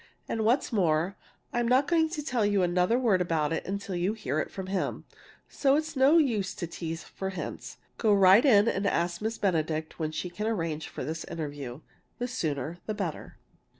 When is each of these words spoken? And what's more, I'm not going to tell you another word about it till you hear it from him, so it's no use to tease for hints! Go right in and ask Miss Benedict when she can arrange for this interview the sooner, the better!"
And 0.27 0.43
what's 0.43 0.73
more, 0.73 1.15
I'm 1.53 1.67
not 1.67 1.87
going 1.87 2.09
to 2.09 2.23
tell 2.25 2.43
you 2.43 2.63
another 2.63 2.97
word 2.97 3.21
about 3.21 3.53
it 3.53 3.67
till 3.81 3.93
you 3.93 4.13
hear 4.13 4.39
it 4.39 4.49
from 4.49 4.65
him, 4.65 5.05
so 5.47 5.75
it's 5.75 5.95
no 5.95 6.17
use 6.17 6.55
to 6.55 6.65
tease 6.65 7.03
for 7.03 7.29
hints! 7.29 7.77
Go 7.99 8.11
right 8.11 8.43
in 8.43 8.67
and 8.67 8.87
ask 8.87 9.21
Miss 9.21 9.37
Benedict 9.37 9.99
when 9.99 10.11
she 10.11 10.31
can 10.31 10.47
arrange 10.47 10.87
for 10.89 11.03
this 11.03 11.23
interview 11.25 11.81
the 12.17 12.27
sooner, 12.27 12.79
the 12.87 12.95
better!" 12.95 13.37